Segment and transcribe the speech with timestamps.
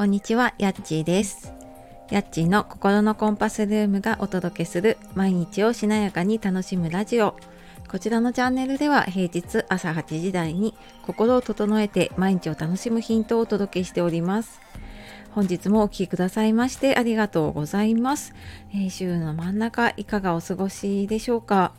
[0.00, 1.52] こんにちは、やっちーです。
[2.10, 7.36] やっちーの心のコンパスルームがお届けする毎日をしなやかに楽しむラジオ。
[7.86, 14.62] こちらのチャンネルでは平日朝8時台に心を整えて毎日を楽しむヒントをお届けしております。
[15.32, 18.32] 本日もお聴きくださいましてありがとうございます。
[18.72, 21.74] えー週の真ん中いかがお過ごしでしょうか？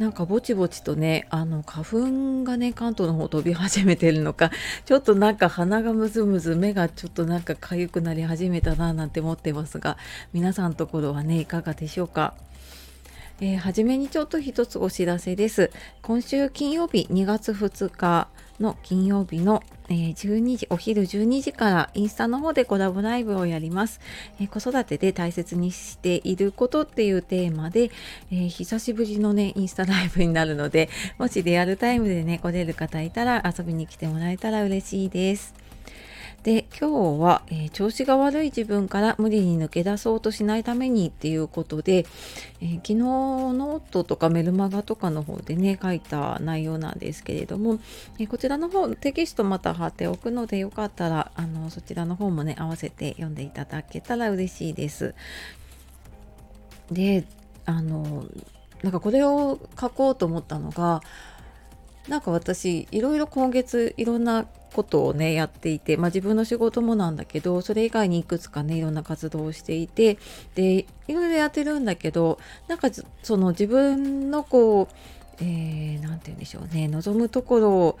[0.00, 4.50] なんかぼちぼちとねあの花粉がね関東の方飛び始めてるのか
[4.86, 9.98] ちょっとなんか鼻がむずむず目がちょっとなんか痒くなり始めたななんて思ってますが
[10.32, 12.32] 皆さんのところはねいかがでしょうか？
[13.42, 15.70] えー、初めにちょっと一つお知らせです。
[16.00, 18.28] 今週金曜日2月2日
[18.60, 24.00] の金曜日の、え12時、お昼12時からインスタの方でコラボライブをやります。
[24.38, 27.90] えー子育てで大切にしていることっていうテーマで、
[28.30, 35.69] えー久しぶりのね、インスタライブになるので、もしリアルタイムでね、来れる方いたら遊びに来てもらえたら嬉しいです。
[36.42, 42.06] で今日は、えー調子が悪い自分から無理に抜け出そうとしないためにっていうことで、
[42.60, 47.78] えー昨日ノートとかメルマガとかの方でね書いた内容なんですけれども、
[48.18, 55.14] えーこちらの方テキストまた貼っておくのでよかったらあのそちらの方もね合わせて読んでいただけたら嬉しいです。
[56.90, 57.24] で
[57.66, 58.24] あの
[58.82, 61.02] なんかこれを書こうと思ったのが
[62.10, 64.44] なんか私いろいろ今月いろんな
[64.74, 70.18] ことをねやっていて、まあ、自分の仕事もなんだけどそれ以外にいくつかねいろんな活動をしていて
[70.54, 72.88] でいろいろやってるんだけどなんか
[73.22, 74.94] その自分のこう
[75.42, 77.98] えー、て言うんでしょうね望むところ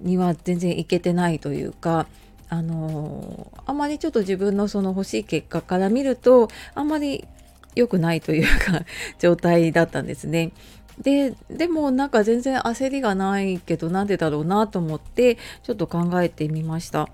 [0.00, 2.06] には全然いけてないというか
[2.48, 7.26] あのあまりちょっと自分のその欲しい結果から見るとあんまり
[7.74, 8.84] 良くないというか
[9.18, 10.52] 状態だったんですね。
[11.00, 17.08] ででもなんか全然焦りがないけどなんでだろうなと思ってちょっと考えてみました。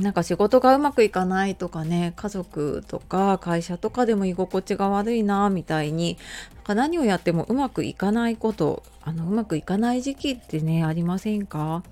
[0.00, 6.16] なんか仕事がうまくいかないとかね家族とか会社とかでも居心地が悪いなみたいに
[6.64, 11.82] か何をやってもうまくいかないことあのうまくいかない時期ってねありませんか？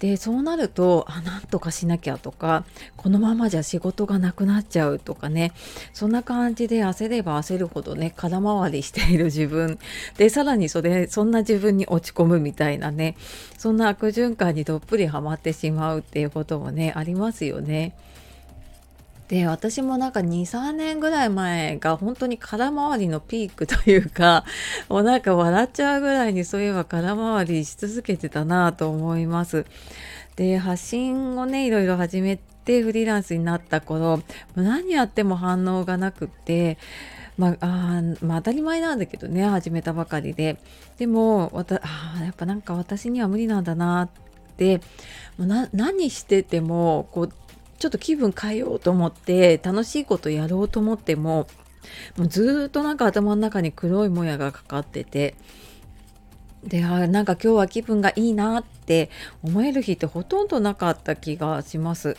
[0.00, 2.64] でそうなるとあなんとかしなきゃとか
[2.96, 5.52] このままじゃ仕事がなくなっちゃうとかね。
[5.92, 9.78] そんな感じで焦れば焦るほどね空回りしている自分。
[10.16, 13.16] でさらにそれそんな自分に落ち込むみたいなね。
[13.56, 17.94] そんな悪循環にどっぷりはまってしまうっていうこともねありますよね。
[19.28, 24.44] で私もなんか23年ぐらい前が本当に空回りのピークというか
[24.88, 29.64] もうなんか笑っちゃうぐらいにそういえば空回りし続けてたなと思います。
[30.36, 34.20] で発信をねいろいろ始めてフリーランスになった頃
[34.56, 36.76] 何やっても反応がなくって
[37.36, 40.58] まあ、まあ当たり前なんだけどね始めたばかりで
[40.98, 44.08] でもわたあやっぱなんか私には無理なんだなっ
[44.56, 44.80] て
[45.36, 47.32] 何しててもこう
[47.84, 51.46] ちょっと気分変えようと思って楽しいことやろうと思っても
[52.16, 55.34] もうずっとなんか頭の中に黒いもやがかかってて
[56.62, 59.10] であなんか今日は気分がいいなって
[59.42, 62.16] 思える日ってほとんどなかった気がします。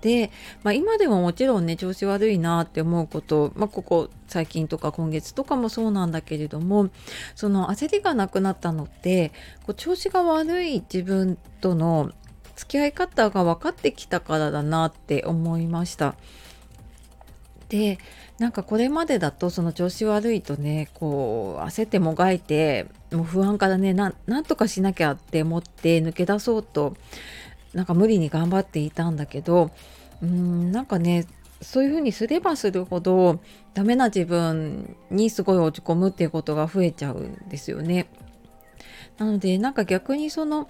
[0.00, 0.30] で、
[0.62, 6.88] まあ、今でももちろんね調子悪いなって思うこと、まあ、ここ最近とか今月とかもそうなんだけれども
[7.34, 9.32] その焦りがなくなったのって
[9.66, 12.12] こう調子が悪い自分との
[12.60, 16.14] 付き合い方が分かってきたからだなって思いました。
[17.70, 17.98] で
[18.38, 26.96] なんかこれまでだとその調子悪いとねこう焦ってもがいてもう不安からねなんとかしなきゃって思って抜け出そうと
[27.72, 29.70] なんか無理に頑張っていたんだけど
[30.20, 31.26] うーんなんかね
[31.62, 33.40] そういうふうにすればするほど
[33.72, 38.06] ダメな自分にすごい落ち込むっていうことが増えちゃうんですよね。
[39.16, 40.68] なのでなんか逆にその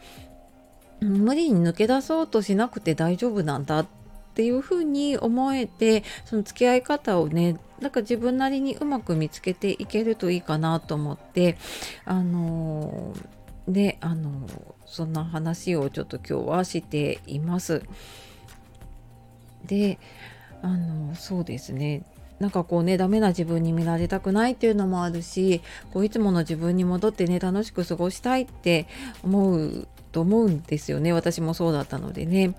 [1.00, 3.86] 無理に抜け出そうとしなくて大丈夫なんだっ
[4.34, 11.56] ていうふうに思えてその付き合い方をねなんか自分なりにうまく見つけていけるといいかなと思って
[12.04, 17.82] あのーであのーそんな話をちょっと今日はしています。
[19.64, 20.00] で
[20.62, 22.02] あのそうですね
[22.40, 25.60] なんかこうねダメな自分に見られたくないっていうのもあるし
[25.92, 28.86] こういつもの自分に戻ってね楽しく過ごしたいって
[29.22, 32.54] 思うと思うんですよね私もそうだったのでね。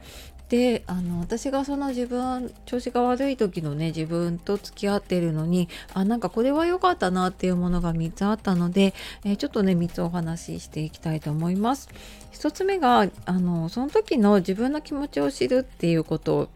[0.49, 8.93] であの私がその自分調子が悪い時のね自分と付き合ってるのにあなんかこれは良かったなっていうものが3つあったので、
[9.23, 11.87] えーちょっとね3つお話ししていきたいと思います。
[12.33, 16.49] 1つ目があのその時の自分の気持ちを知るっていうこと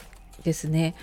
[0.43, 0.93] ですね。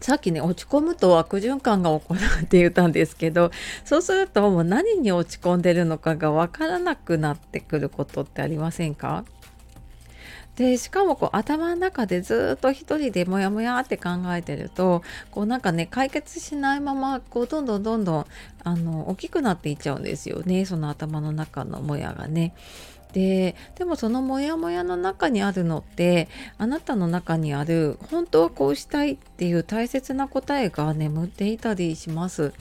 [0.00, 3.50] さっきね落ち込むと悪循環が起こるって言ったんですけど
[3.84, 9.24] そうするともう何に落ち込んでるのかが分からなくなってくることってありませんか？
[10.56, 18.26] でしかもこう頭の中でずっと一人でモヤモヤって考えてるとこうなんかね解決しないままこうどんどんどんどん
[18.64, 22.54] あの大きくなっていっちゃうんですよねその頭の中のモヤがね。
[23.12, 26.28] ででもそのモヤモヤの中にあるのって
[26.58, 32.52] あなたの中にある本当はこうしたいっていう大切な答えが眠っていたりします。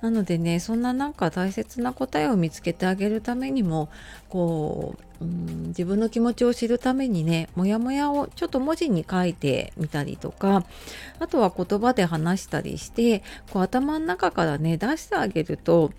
[0.00, 3.90] なのでねそんななんか大切な答えを見つけてあげるためにも
[4.28, 10.64] こう、うん、自分の気持ちを知るためにねモヤモヤをちょっと文字に書いてみたりとか
[11.18, 15.90] あとは言葉で話したりしてこう頭の中からね出してあげると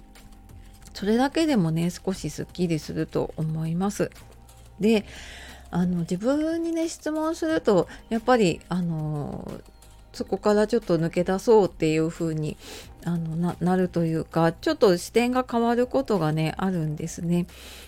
[0.93, 4.11] それだけでもね少しすっきりすると思います。
[4.79, 5.05] で
[5.69, 9.49] あの自分にね質問するとやっぱりあの
[10.13, 12.57] そこからちょっと抜け出そうっていう風に
[13.05, 17.47] あのなるというかちょっと視点が変わることがねあるんですね。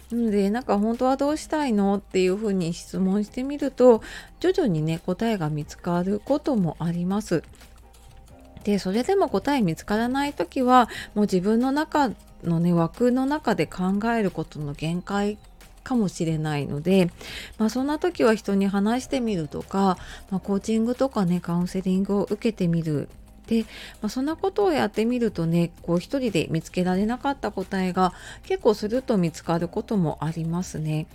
[0.10, 4.02] なのでなんか本当はどうしたいのっていう風に質問してみると
[4.40, 7.44] 徐々にね答えが見つかることもあります。
[8.64, 12.12] でそれでも答え見つからない時はもう自分の中
[12.44, 15.38] のね枠の中で考えることの限界
[15.84, 17.12] かもしれないので、
[17.58, 19.98] まあ、そんな時は人に話してみるとか、
[20.32, 23.10] まあ、コーチングとかねカウンセリングを受けてみる
[23.48, 23.64] で、
[24.02, 28.14] まあ、そんなことをやってみるとねこう一人で見つけられなかった答えが
[28.44, 31.08] 結構すると見つかることもありますね。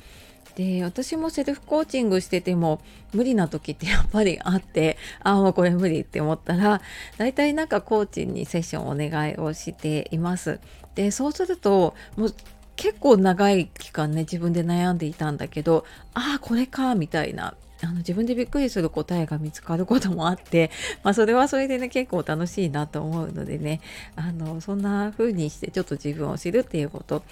[0.57, 2.81] で私もセルフコーチングしてても
[3.13, 6.81] 無理な時ってやっぱりあってああもうこれ無理って思ったら
[7.17, 10.61] 大体なんかコーチにセッションお願いをしています。
[10.95, 12.35] でそうするともう
[12.75, 15.85] 結構長い期間ね自分で悩んでいたんだけど
[16.15, 17.55] ああこれかみたいな。
[17.81, 20.73] あの自分でびっくりする答えが見つかることもあって、
[21.05, 23.81] まあ、それはそれでね結構楽しいなと思うのでね。
[24.17, 27.23] あのそんな風にしてちょっと自分を知るっていうこと。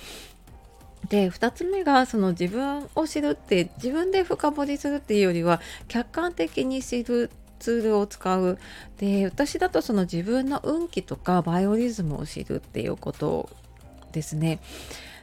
[1.09, 8.59] で2つ目がその自分を知るって自分で深掘りするっていうよりは客観的に知るツールを使う
[8.99, 13.49] で私だとその自分の運気とかバイオリズムを知るっていうこと
[14.13, 14.61] ですね。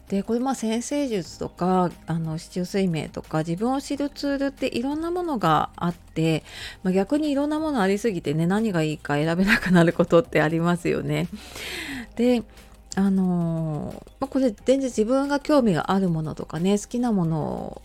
[0.10, 6.44] でこれまあ先生術とかあの市中水明とか自分を知るツールっていろんなものがあって、
[6.84, 11.30] まあ、逆にいろんなものありすぎてね何がいいか選べなくなることってありますよね。
[12.16, 12.44] で
[12.96, 17.82] あのまあ、これ全然自分が興味があるものとかね好きなもの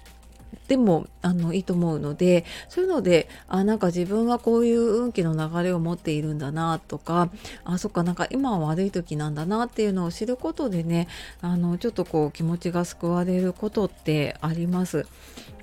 [0.68, 7.30] でもあのいいと思うのでそういうのであなんか自分はこういう運気の流れを持っているんだなとか
[7.64, 11.08] あそっかなんか今は悪い時なんだなっていうのを知ることでね
[11.40, 15.06] あのちょっとこう気持ちが救われることってあります。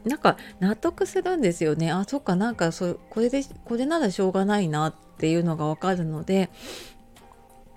[0.06, 1.92] なんか納得するんですよね。
[1.92, 6.50] あそっかなんかそこれでこれならしょうがないなっていうのがわかるので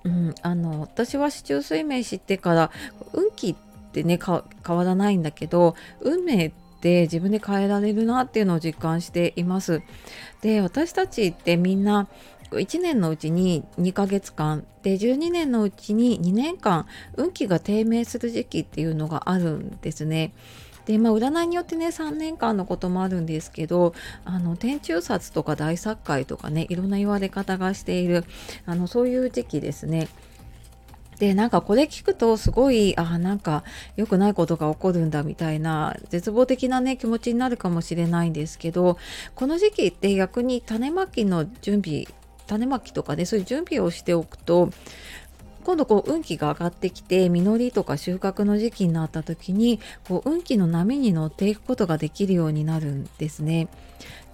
[0.04, 2.70] うん、あの私は四柱推命知ってから
[3.12, 3.54] 運気っ
[3.92, 9.82] てね変わらないんだけど運命って自分で変えられるなっていうのを実感しています。
[10.40, 12.08] で私たちってみんな
[12.50, 16.86] 1年のうちに2ヶ月間で12年のうちに2年間
[17.16, 20.32] 運気が低迷する時期っていうのがあるんですね。
[20.88, 23.92] でまあ占いによってね3年間のこともあるんですけど
[24.24, 28.24] あの天中殺とか大殺界とかねいろんな言われ方がしている
[28.64, 30.08] あのそういう時期ですね。
[31.18, 33.64] でなんかこれ聞くとすごいあなんか
[33.96, 38.98] 良くないことが起こるんだみたいな絶望的なね気持ちになるかもしれないんですけど
[39.34, 42.06] この時期って逆に種まきの準備
[42.46, 44.70] 種まきとかねそういう準備をしておくと
[45.68, 53.68] 今度こう運気が上がってきて実りとか収穫の時期になった時にこう運気の波に乗っていくことができるようになるんですね。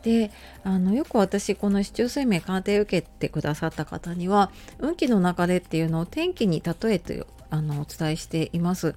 [0.04, 0.30] で
[0.62, 8.94] あのよく私この市中水明鑑定受けてくださった方には運気の流れっていうのを天気に例えてあのお伝えしています。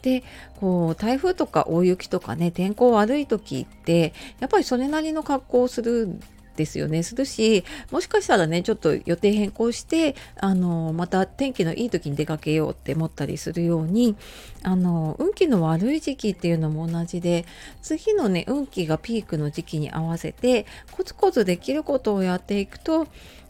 [0.00, 0.24] で
[0.60, 6.18] こう台風とか大雪とかね天候悪い時ってやっぱりそれなりの格好をする
[6.56, 7.02] ですよね。
[7.02, 14.16] するしもしかしたらねちょっと予定変更してあのまた天気のいい時に出かけようって思ったりするように
[14.62, 17.44] あの運気の悪い時期っていうのも同じで
[17.82, 23.06] 次のね運気がピークの時期に合わせてコツコツできることをやっていくと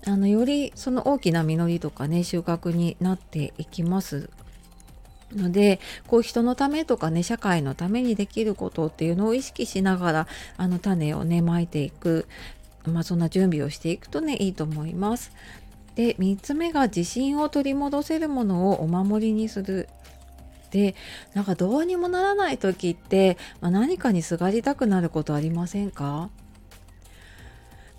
[0.06, 4.30] あのよりその大きな実りとかね収穫になっていきます。
[5.37, 12.26] のでこう人のためとかね社会のためにできることっていうのを意識しながらあの種をねまいていく。
[12.87, 15.33] まあ、そんな準備をしていくとねいいと思います。
[15.95, 19.88] で3つ目が自信を取り戻せるものをお守りにする。
[20.71, 20.97] で
[21.35, 26.31] なんかどうにもならない時って、まあ、何かにすがりたくなることありませんか？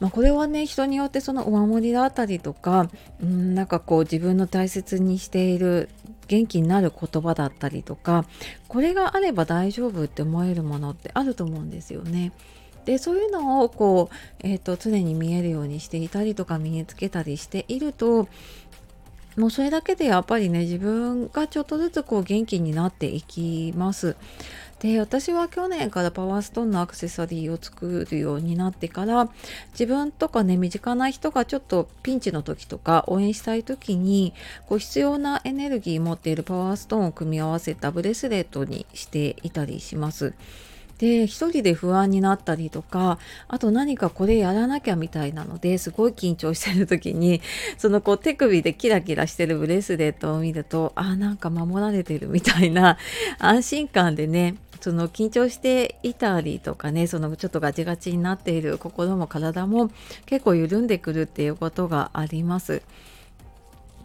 [0.01, 2.89] まあ、これはね人によってそのお守りだったりとか
[3.23, 5.87] うんなんかこう自分の大切にしている
[6.27, 8.25] 元気になる言葉だったりとか
[8.67, 12.33] これがあれば大丈夫って思えるものってあると思うんですよね。
[12.85, 14.15] でそういうのをこう、
[14.47, 18.27] えーと、常に見えるようにしていたりとか身につけたりしていると
[19.37, 24.15] もうそれだけでやっぱりね自分がちょっとずつこう元気になっていきます。
[24.79, 29.29] で私は去年からパワーストーンのアクセサリーを作るようになってから
[29.71, 34.33] 自分とかね身近な人がちょっとピンチの時とか応援したい時に
[34.67, 40.33] こう必要なエネルギー持っているパワーストーンを組み合わせたブレスレットにしていたりします。
[40.97, 47.41] で一人で不安になったりとかあと何かこれやらなきゃみたいなのですごい緊張してる時に
[47.77, 52.97] そのこう手首でキラキラしてるブレスレットを見るとあなんか守られてるみたいな
[53.39, 59.89] 安心感でねその緊張していたりとかねそのちょっとガチガチになっている心も体も
[60.25, 62.81] 結構緩んでくるっていうことがあります。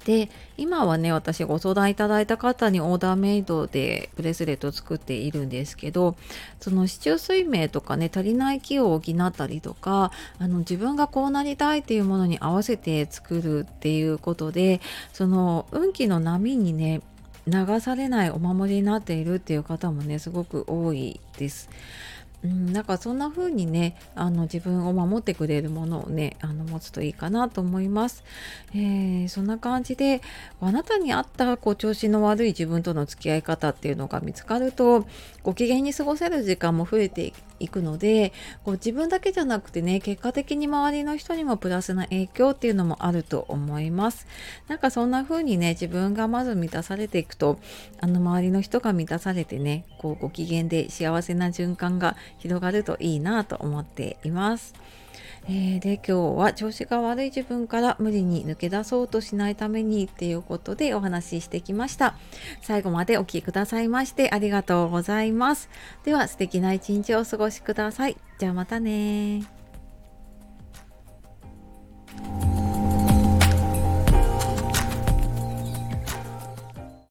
[0.04, 6.16] で今はね私ご相談いただいた方にオーダーメイドでブレスレットを作っているんですけど
[6.58, 14.80] その市中水明とかね足りない気を補ったりとかあの自分がこうなりたいっていうものに合わせて作るっていうことで
[15.12, 17.02] その運気の波にね
[17.46, 21.68] 流されないお守りになっているっていう方もねすごく多いです。
[22.42, 28.24] うん、なんかそんな風にねあの自分を守ってくれるものをねあの持つといいかなと思います、
[28.74, 30.22] えー、そんな感じで
[30.60, 35.06] あなたに合ったこう調子の悪い自分との付き合い方っていうのが見つかると
[35.42, 38.32] ご機嫌に過ごせる時間も増えていくので
[38.64, 44.26] こう自分だけじゃなくてね結果的に周りの人にもプラスな影響っていうのもあると思います。
[44.66, 47.58] なんかそんな風にね自分がまず満たされていくと
[48.00, 54.74] あの周りの人が満たされてねこうご機嫌で幸せな循環が広がるといいなと思っています。
[55.48, 62.14] えー、で今日は調子が悪い自分から無理に抜け出そうとしないためにっていうことでお話ししてきました。
[62.60, 65.70] 最後までお聴きくださいましてありがとうございます。
[66.04, 68.16] では素敵な一日をお過ごしください。
[68.38, 69.59] じゃあまたね